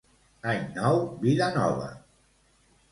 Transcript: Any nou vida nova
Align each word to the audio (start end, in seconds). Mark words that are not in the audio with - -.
Any 0.53 0.63
nou 0.79 0.97
vida 1.27 1.51
nova 1.59 1.95